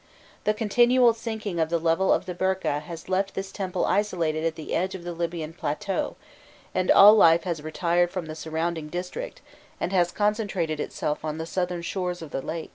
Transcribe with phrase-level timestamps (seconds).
[0.45, 4.53] The continual sinking of the level of the Birkeh has left this temple isolated on
[4.55, 6.15] the edge of the Libyan plateau,
[6.73, 9.41] and all life has retired from the surrounding district,
[9.79, 12.69] and has concentrated itself on the southern shores of the lake.